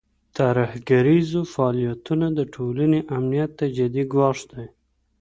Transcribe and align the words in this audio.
ترهګریز 0.37 1.31
فعالیتونه 1.53 2.27
د 2.37 2.39
ټولنې 2.53 2.99
امنیت 3.17 3.51
ته 3.59 3.65
جدي 3.77 4.03
ګواښ 4.13 4.39
دی. 4.51 4.65